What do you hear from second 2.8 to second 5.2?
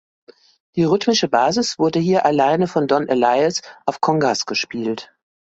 Don Alias auf Congas gespielt.